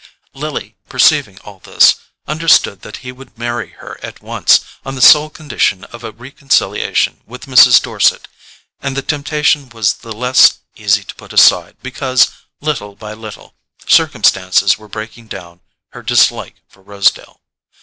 Lily, 0.33 0.75
perceiving 0.89 1.37
all 1.41 1.59
this, 1.59 1.97
understood 2.27 2.81
that 2.81 2.97
he 3.05 3.11
would 3.11 3.37
marry 3.37 3.73
her 3.73 3.99
at 4.03 4.19
once, 4.19 4.61
on 4.83 4.95
the 4.95 4.99
sole 4.99 5.29
condition 5.29 5.83
of 5.83 6.03
a 6.03 6.11
reconciliation 6.11 7.21
with 7.27 7.45
Mrs. 7.45 7.79
Dorset; 7.79 8.27
and 8.81 8.97
the 8.97 9.03
temptation 9.03 9.69
was 9.69 9.93
the 9.93 10.11
less 10.11 10.57
easy 10.75 11.03
to 11.03 11.13
put 11.13 11.33
aside 11.33 11.77
because, 11.83 12.31
little 12.61 12.95
by 12.95 13.13
little, 13.13 13.53
circumstances 13.85 14.75
were 14.75 14.87
breaking 14.87 15.27
down 15.27 15.59
her 15.89 16.01
dislike 16.01 16.55
for 16.67 16.81
Rosedale. 16.81 17.39